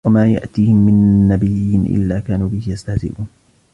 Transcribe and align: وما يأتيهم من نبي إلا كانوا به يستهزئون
وما 0.05 0.27
يأتيهم 0.31 0.75
من 0.85 1.27
نبي 1.27 1.75
إلا 1.75 2.19
كانوا 2.19 2.49
به 2.49 2.61
يستهزئون 2.67 3.27